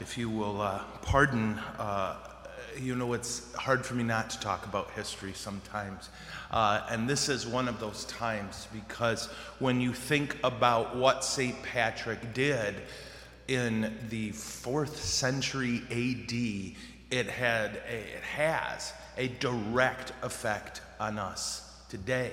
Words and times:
if 0.00 0.16
you 0.16 0.30
will 0.30 0.60
uh, 0.60 0.82
pardon, 1.02 1.58
uh, 1.78 2.16
you 2.78 2.94
know, 2.94 3.12
it's 3.12 3.52
hard 3.54 3.84
for 3.84 3.94
me 3.94 4.04
not 4.04 4.30
to 4.30 4.40
talk 4.40 4.64
about 4.66 4.90
history 4.92 5.32
sometimes. 5.34 6.10
Uh, 6.50 6.86
and 6.90 7.08
this 7.08 7.28
is 7.28 7.46
one 7.46 7.68
of 7.68 7.80
those 7.80 8.04
times 8.04 8.68
because 8.72 9.26
when 9.58 9.80
you 9.80 9.92
think 9.92 10.36
about 10.44 10.96
what 10.96 11.24
St. 11.24 11.60
Patrick 11.62 12.32
did 12.32 12.76
in 13.48 13.94
the 14.08 14.30
fourth 14.30 15.02
century 15.02 15.82
AD, 15.90 17.16
it, 17.16 17.26
had 17.26 17.80
a, 17.88 17.96
it 17.96 18.22
has 18.22 18.92
a 19.16 19.28
direct 19.28 20.12
effect 20.22 20.80
on 21.00 21.18
us 21.18 21.72
today. 21.88 22.32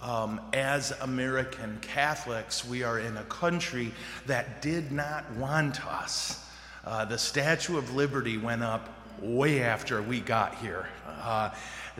Um, 0.00 0.40
as 0.52 0.92
American 1.00 1.78
Catholics, 1.80 2.64
we 2.64 2.82
are 2.82 3.00
in 3.00 3.16
a 3.16 3.24
country 3.24 3.90
that 4.26 4.62
did 4.62 4.92
not 4.92 5.28
want 5.32 5.84
us. 5.86 6.44
Uh, 6.84 7.04
the 7.04 7.18
Statue 7.18 7.76
of 7.76 7.94
Liberty 7.94 8.38
went 8.38 8.62
up 8.62 8.88
way 9.20 9.62
after 9.62 10.00
we 10.02 10.20
got 10.20 10.54
here. 10.56 10.88
Uh, 11.06 11.50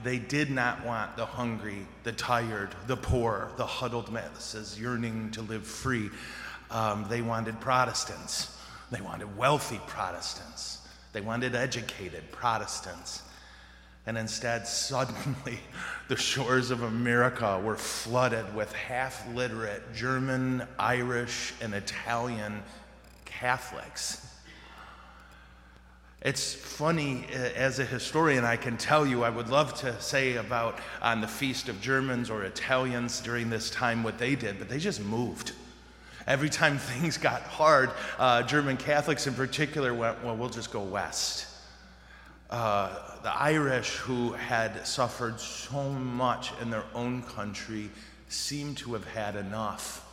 they 0.02 0.18
did 0.18 0.50
not 0.50 0.84
want 0.84 1.16
the 1.16 1.26
hungry, 1.26 1.86
the 2.04 2.12
tired, 2.12 2.70
the 2.86 2.96
poor, 2.96 3.50
the 3.56 3.66
huddled 3.66 4.12
masses 4.12 4.78
yearning 4.80 5.30
to 5.32 5.42
live 5.42 5.66
free. 5.66 6.10
Um, 6.70 7.06
they 7.08 7.22
wanted 7.22 7.60
Protestants. 7.60 8.56
They 8.90 9.00
wanted 9.00 9.36
wealthy 9.36 9.80
Protestants. 9.86 10.86
They 11.12 11.20
wanted 11.20 11.54
educated 11.54 12.30
Protestants. 12.30 13.22
And 14.06 14.16
instead, 14.16 14.66
suddenly, 14.66 15.58
the 16.08 16.16
shores 16.16 16.70
of 16.70 16.82
America 16.82 17.60
were 17.62 17.76
flooded 17.76 18.54
with 18.54 18.72
half 18.72 19.28
literate 19.34 19.82
German, 19.94 20.62
Irish, 20.78 21.52
and 21.60 21.74
Italian 21.74 22.62
Catholics. 23.24 24.26
It's 26.20 26.52
funny, 26.52 27.26
uh, 27.32 27.36
as 27.36 27.78
a 27.78 27.84
historian, 27.84 28.44
I 28.44 28.56
can 28.56 28.76
tell 28.76 29.06
you, 29.06 29.22
I 29.22 29.30
would 29.30 29.48
love 29.48 29.74
to 29.80 30.00
say 30.00 30.34
about 30.34 30.80
on 31.00 31.20
the 31.20 31.28
Feast 31.28 31.68
of 31.68 31.80
Germans 31.80 32.28
or 32.28 32.42
Italians 32.42 33.20
during 33.20 33.50
this 33.50 33.70
time 33.70 34.02
what 34.02 34.18
they 34.18 34.34
did, 34.34 34.58
but 34.58 34.68
they 34.68 34.78
just 34.78 35.00
moved. 35.00 35.52
Every 36.26 36.50
time 36.50 36.76
things 36.78 37.18
got 37.18 37.42
hard, 37.42 37.90
uh, 38.18 38.42
German 38.42 38.76
Catholics 38.76 39.28
in 39.28 39.34
particular 39.34 39.94
went, 39.94 40.22
well, 40.24 40.36
we'll 40.36 40.48
just 40.48 40.72
go 40.72 40.82
west. 40.82 41.46
Uh, 42.50 42.98
the 43.22 43.32
Irish, 43.32 43.96
who 43.96 44.32
had 44.32 44.84
suffered 44.84 45.38
so 45.38 45.90
much 45.90 46.50
in 46.60 46.68
their 46.68 46.84
own 46.94 47.22
country, 47.22 47.90
seemed 48.28 48.76
to 48.78 48.92
have 48.94 49.06
had 49.06 49.36
enough. 49.36 50.04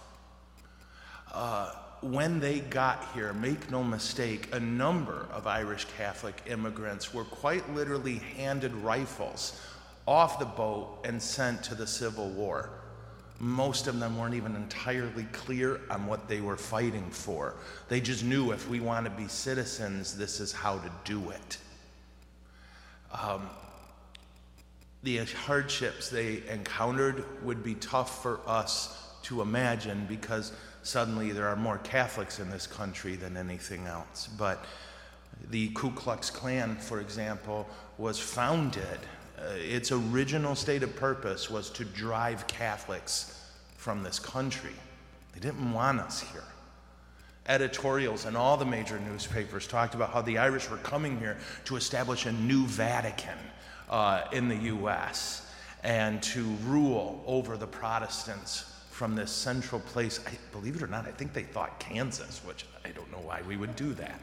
Uh, 1.33 1.71
when 2.11 2.39
they 2.39 2.59
got 2.59 3.03
here, 3.15 3.33
make 3.33 3.71
no 3.71 3.83
mistake, 3.83 4.49
a 4.53 4.59
number 4.59 5.27
of 5.31 5.47
Irish 5.47 5.85
Catholic 5.97 6.39
immigrants 6.45 7.13
were 7.13 7.23
quite 7.23 7.67
literally 7.73 8.17
handed 8.37 8.71
rifles 8.75 9.59
off 10.07 10.37
the 10.37 10.45
boat 10.45 10.99
and 11.03 11.19
sent 11.19 11.63
to 11.63 11.73
the 11.73 11.87
Civil 11.87 12.29
War. 12.29 12.69
Most 13.39 13.87
of 13.87 13.99
them 13.99 14.19
weren't 14.19 14.35
even 14.35 14.55
entirely 14.55 15.23
clear 15.31 15.81
on 15.89 16.05
what 16.05 16.29
they 16.29 16.41
were 16.41 16.57
fighting 16.57 17.09
for. 17.09 17.55
They 17.89 18.01
just 18.01 18.23
knew 18.23 18.51
if 18.51 18.69
we 18.69 18.79
want 18.79 19.05
to 19.05 19.11
be 19.11 19.27
citizens, 19.27 20.15
this 20.15 20.39
is 20.39 20.51
how 20.51 20.77
to 20.77 20.91
do 21.05 21.31
it. 21.31 21.57
Um, 23.19 23.49
the 25.01 25.17
hardships 25.25 26.09
they 26.09 26.43
encountered 26.49 27.25
would 27.43 27.63
be 27.63 27.73
tough 27.75 28.21
for 28.21 28.41
us 28.45 29.01
to 29.23 29.41
imagine 29.41 30.05
because 30.07 30.51
suddenly 30.85 31.31
there 31.31 31.47
are 31.47 31.55
more 31.55 31.79
Catholics 31.79 32.39
in 32.39 32.49
this 32.49 32.67
country 32.67 33.15
than 33.15 33.35
anything 33.35 33.87
else. 33.87 34.29
But 34.37 34.63
the 35.49 35.69
Ku 35.69 35.91
Klux 35.91 36.29
Klan, 36.29 36.75
for 36.75 37.01
example, 37.01 37.67
was 37.97 38.19
founded. 38.19 38.99
Uh, 39.37 39.53
its 39.55 39.91
original 39.91 40.55
stated 40.55 40.95
purpose 40.95 41.49
was 41.49 41.69
to 41.71 41.85
drive 41.85 42.45
Catholics 42.47 43.49
from 43.77 44.03
this 44.03 44.19
country. 44.19 44.75
They 45.33 45.39
didn't 45.39 45.73
want 45.73 45.99
us 45.99 46.21
here. 46.21 46.43
Editorials 47.47 48.25
in 48.25 48.35
all 48.35 48.55
the 48.55 48.65
major 48.65 48.99
newspapers 48.99 49.67
talked 49.67 49.95
about 49.95 50.11
how 50.11 50.21
the 50.21 50.37
Irish 50.37 50.69
were 50.69 50.77
coming 50.77 51.19
here 51.19 51.37
to 51.65 51.75
establish 51.75 52.25
a 52.25 52.31
new 52.31 52.65
Vatican 52.65 53.37
uh, 53.89 54.21
in 54.31 54.47
the 54.47 54.55
U.S. 54.55 55.51
and 55.83 56.21
to 56.23 56.43
rule 56.63 57.23
over 57.27 57.57
the 57.57 57.67
Protestants 57.67 58.74
from 58.95 59.13
this 59.13 59.29
central 59.29 59.81
place. 59.81 60.21
I, 60.25 60.31
believe 60.53 60.77
it 60.77 60.81
or 60.81 60.87
not, 60.87 61.05
I 61.05 61.11
think 61.11 61.33
they 61.33 61.43
thought 61.43 61.81
Kansas, 61.81 62.41
which 62.45 62.65
I 62.85 62.89
don't 62.91 63.11
know 63.11 63.19
why 63.19 63.41
we 63.45 63.57
would 63.57 63.75
do 63.75 63.93
that. 63.95 64.17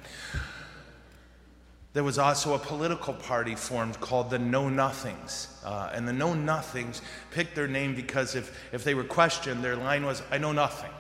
There 1.93 2.03
was 2.03 2.19
also 2.19 2.55
a 2.55 2.59
political 2.59 3.13
party 3.13 3.55
formed 3.55 4.01
called 4.01 4.31
the 4.31 4.39
Know 4.39 4.71
Nothings. 4.71 5.61
Uh, 5.63 5.91
and 5.93 6.09
the 6.09 6.13
Know 6.15 6.33
Nothings 6.33 7.03
picked 7.31 7.55
their 7.55 7.69
name 7.69 7.95
because 7.95 8.35
if, 8.35 8.59
if 8.73 8.83
they 8.83 8.95
were 8.95 9.05
questioned, 9.05 9.63
their 9.63 9.77
line 9.77 10.07
was, 10.07 10.23
I 10.31 10.39
know 10.39 10.53
nothing 10.53 10.91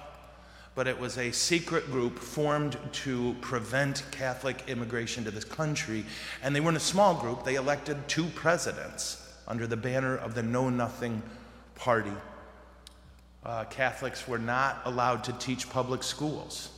but 0.74 0.86
it 0.86 0.98
was 0.98 1.18
a 1.18 1.30
secret 1.30 1.84
group 1.90 2.18
formed 2.18 2.78
to 2.92 3.36
prevent 3.42 4.04
Catholic 4.10 4.64
immigration 4.68 5.22
to 5.22 5.30
this 5.30 5.44
country. 5.44 6.02
And 6.42 6.56
they 6.56 6.60
were 6.60 6.70
in 6.70 6.76
a 6.76 6.80
small 6.80 7.14
group. 7.14 7.44
They 7.44 7.56
elected 7.56 8.08
two 8.08 8.24
presidents 8.28 9.34
under 9.46 9.66
the 9.66 9.76
banner 9.76 10.16
of 10.16 10.34
the 10.34 10.42
Know 10.42 10.70
Nothing 10.70 11.22
Party. 11.74 12.12
Uh, 13.44 13.64
Catholics 13.64 14.28
were 14.28 14.38
not 14.38 14.82
allowed 14.84 15.24
to 15.24 15.32
teach 15.34 15.68
public 15.68 16.02
schools 16.02 16.70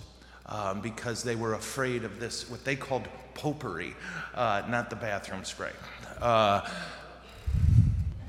um, 0.47 0.81
because 0.81 1.23
they 1.23 1.37
were 1.37 1.55
afraid 1.55 2.05
of 2.05 2.19
this, 2.19 2.49
what 2.49 2.65
they 2.65 2.75
called 2.75 3.07
popery, 3.35 3.95
uh, 4.35 4.63
not 4.69 4.89
the 4.89 4.97
bathroom 4.97 5.45
spray. 5.45 5.73
Uh, 6.23 6.67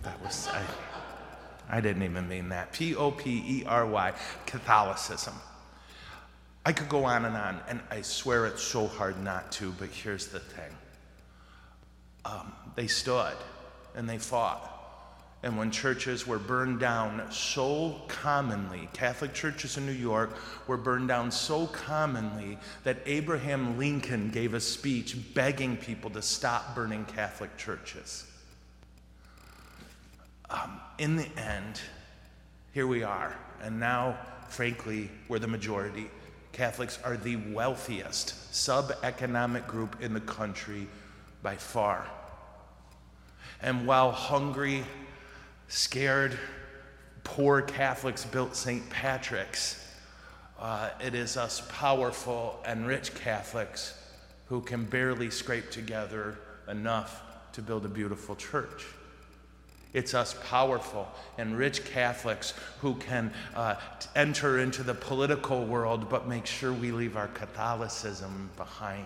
that 0.04 0.22
was, 0.22 0.48
I, 0.50 0.64
I 1.78 1.82
didn't 1.82 2.04
even 2.04 2.28
mean 2.28 2.50
that. 2.50 2.74
P 2.74 2.96
O 2.96 3.12
P 3.12 3.44
E 3.48 3.64
R 3.66 3.86
Y, 3.86 4.14
Catholicism. 4.46 5.34
I 6.66 6.74
could 6.74 6.90
go 6.90 7.06
on 7.06 7.26
and 7.26 7.38
on, 7.38 7.62
and 7.70 7.80
I 7.92 8.02
swear 8.02 8.48
it's 8.48 8.64
so 8.64 8.88
hard 8.88 9.22
not 9.24 9.52
to, 9.54 9.72
but 9.74 9.90
here's 9.90 10.28
the 10.28 10.40
thing 10.40 10.72
um, 12.26 12.52
they 12.76 12.88
stood 12.88 13.36
and 13.96 14.10
they 14.10 14.18
fought. 14.18 14.75
And 15.46 15.60
when 15.60 15.70
churches 15.70 16.26
were 16.26 16.40
burned 16.40 16.80
down 16.80 17.22
so 17.32 18.02
commonly, 18.08 18.90
Catholic 18.94 19.32
churches 19.36 19.78
in 19.78 19.86
New 19.86 19.92
York 19.92 20.36
were 20.66 20.76
burned 20.76 21.08
down 21.08 21.30
so 21.30 21.68
commonly 21.68 22.58
that 22.84 22.98
Abraham 23.06 23.78
Lincoln 23.78 24.32
gave 24.32 24.56
a 24.56 24.60
speech 24.60 25.16
begging 25.36 25.78
people 25.78 26.10
to 26.10 26.22
stop 26.24 26.74
burning 26.74 27.06
Catholic 27.06 27.56
churches. 27.58 28.26
Um, 30.50 30.82
in 30.98 31.16
the 31.16 31.28
end, 31.38 31.80
here 32.74 32.88
we 32.88 33.04
are. 33.04 33.38
And 33.62 33.80
now, 33.80 34.18
frankly, 34.50 35.12
we're 35.28 35.38
the 35.38 35.48
majority. 35.48 36.10
Catholics 36.54 36.98
are 37.04 37.18
the 37.18 37.36
wealthiest 37.36 38.52
sub-economic 38.52 39.68
group 39.68 40.02
in 40.02 40.16
the 40.16 40.22
country 40.22 40.88
by 41.44 41.56
far. 41.56 42.08
And 43.62 43.86
while 43.86 44.12
hungry, 44.12 44.84
scared, 45.68 46.38
poor 47.24 47.62
Catholics 47.62 48.26
built 48.26 48.56
St. 48.56 48.90
Patrick's, 48.90 49.82
uh, 50.60 50.90
it 51.02 51.14
is 51.14 51.38
us 51.38 51.62
powerful 51.70 52.60
and 52.66 52.88
rich 52.88 53.14
Catholics 53.16 54.00
who 54.48 54.62
can 54.62 54.86
barely 54.86 55.30
scrape 55.30 55.70
together 55.72 56.38
enough 56.70 57.22
to 57.54 57.62
build 57.62 57.86
a 57.86 57.90
beautiful 57.90 58.36
church. 58.36 58.86
It's 59.94 60.14
us 60.14 60.36
powerful 60.44 61.08
and 61.38 61.58
rich 61.58 61.86
Catholics 61.86 62.54
who 62.82 62.96
can 62.96 63.34
uh, 63.56 63.76
enter 64.16 64.60
into 64.60 64.84
the 64.84 64.94
political 64.94 65.66
world 65.66 66.10
but 66.10 66.28
make 66.28 66.46
sure 66.46 66.74
we 66.74 66.92
leave 66.92 67.16
our 67.16 67.30
Catholicism 67.30 68.50
behind. 68.58 69.06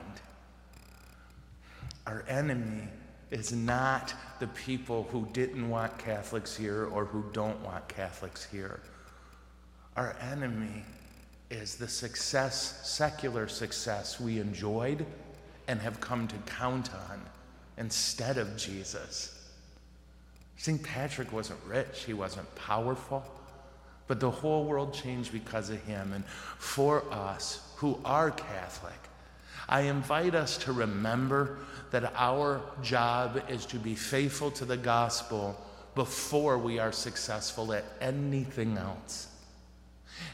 Our 2.07 2.25
enemy 2.27 2.87
is 3.31 3.51
not 3.51 4.13
the 4.39 4.47
people 4.47 5.07
who 5.11 5.27
didn't 5.33 5.69
want 5.69 5.97
Catholics 5.97 6.55
here 6.55 6.85
or 6.85 7.05
who 7.05 7.23
don't 7.31 7.59
want 7.61 7.87
Catholics 7.87 8.43
here. 8.43 8.79
Our 9.95 10.15
enemy 10.31 10.83
is 11.49 11.75
the 11.75 11.87
success, 11.87 12.87
secular 12.87 13.47
success 13.47 14.19
we 14.19 14.39
enjoyed 14.39 15.05
and 15.67 15.79
have 15.81 15.99
come 15.99 16.27
to 16.27 16.35
count 16.45 16.89
on 16.93 17.21
instead 17.77 18.37
of 18.37 18.55
Jesus. 18.57 19.35
St. 20.57 20.81
Patrick 20.81 21.31
wasn't 21.31 21.59
rich, 21.67 22.03
he 22.05 22.13
wasn't 22.13 22.53
powerful, 22.55 23.23
but 24.07 24.19
the 24.19 24.29
whole 24.29 24.65
world 24.65 24.93
changed 24.93 25.31
because 25.31 25.69
of 25.69 25.81
him. 25.83 26.11
And 26.13 26.25
for 26.57 27.03
us 27.13 27.71
who 27.77 27.99
are 28.03 28.31
Catholic, 28.31 29.08
I 29.67 29.81
invite 29.81 30.33
us 30.33 30.57
to 30.59 30.71
remember 30.71 31.59
that 31.91 32.11
our 32.15 32.61
job 32.81 33.41
is 33.49 33.65
to 33.67 33.77
be 33.77 33.95
faithful 33.95 34.51
to 34.51 34.65
the 34.65 34.77
gospel 34.77 35.59
before 35.95 36.57
we 36.57 36.79
are 36.79 36.91
successful 36.91 37.73
at 37.73 37.85
anything 38.01 38.77
else. 38.77 39.27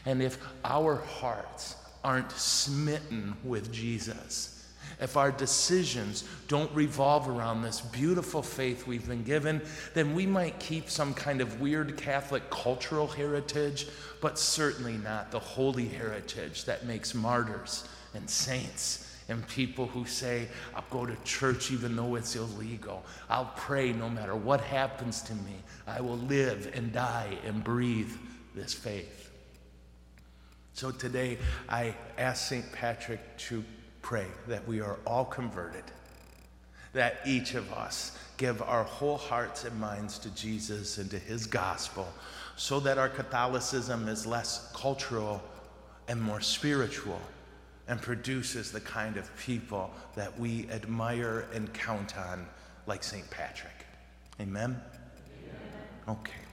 And 0.04 0.22
if 0.22 0.38
our 0.64 0.96
hearts 0.96 1.76
aren't 2.02 2.32
smitten 2.32 3.36
with 3.44 3.72
Jesus, 3.72 4.52
if 5.00 5.16
our 5.16 5.30
decisions 5.30 6.24
don't 6.48 6.72
revolve 6.72 7.28
around 7.28 7.62
this 7.62 7.80
beautiful 7.80 8.42
faith 8.42 8.86
we've 8.86 9.06
been 9.06 9.24
given, 9.24 9.60
then 9.92 10.14
we 10.14 10.24
might 10.24 10.58
keep 10.58 10.88
some 10.88 11.12
kind 11.12 11.40
of 11.40 11.60
weird 11.60 11.98
Catholic 11.98 12.48
cultural 12.50 13.06
heritage, 13.06 13.88
but 14.22 14.38
certainly 14.38 14.96
not 14.96 15.30
the 15.30 15.38
holy 15.38 15.88
heritage 15.88 16.64
that 16.64 16.86
makes 16.86 17.14
martyrs 17.14 17.86
and 18.14 18.28
saints 18.30 19.05
and 19.28 19.46
people 19.48 19.86
who 19.86 20.04
say, 20.04 20.48
I'll 20.74 20.84
go 20.90 21.04
to 21.04 21.16
church 21.24 21.72
even 21.72 21.96
though 21.96 22.14
it's 22.14 22.36
illegal. 22.36 23.04
I'll 23.28 23.52
pray 23.56 23.92
no 23.92 24.08
matter 24.08 24.36
what 24.36 24.60
happens 24.60 25.20
to 25.22 25.34
me. 25.34 25.56
I 25.86 26.00
will 26.00 26.18
live 26.18 26.70
and 26.74 26.92
die 26.92 27.36
and 27.44 27.62
breathe 27.62 28.12
this 28.54 28.72
faith. 28.72 29.30
So 30.74 30.90
today, 30.90 31.38
I 31.68 31.94
ask 32.18 32.48
St. 32.48 32.70
Patrick 32.70 33.20
to 33.38 33.64
pray 34.02 34.26
that 34.46 34.66
we 34.68 34.80
are 34.80 34.98
all 35.06 35.24
converted, 35.24 35.84
that 36.92 37.20
each 37.26 37.54
of 37.54 37.72
us 37.72 38.16
give 38.36 38.62
our 38.62 38.84
whole 38.84 39.16
hearts 39.16 39.64
and 39.64 39.80
minds 39.80 40.18
to 40.18 40.30
Jesus 40.34 40.98
and 40.98 41.10
to 41.10 41.18
his 41.18 41.46
gospel, 41.46 42.06
so 42.56 42.78
that 42.80 42.98
our 42.98 43.08
Catholicism 43.08 44.06
is 44.06 44.26
less 44.26 44.70
cultural 44.74 45.42
and 46.08 46.20
more 46.20 46.40
spiritual 46.40 47.20
and 47.88 48.00
produces 48.00 48.72
the 48.72 48.80
kind 48.80 49.16
of 49.16 49.30
people 49.38 49.90
that 50.14 50.38
we 50.38 50.68
admire 50.70 51.46
and 51.54 51.72
count 51.72 52.18
on, 52.18 52.46
like 52.86 53.04
St. 53.04 53.28
Patrick. 53.30 53.72
Amen? 54.40 54.80
Amen. 56.08 56.18
Okay. 56.20 56.45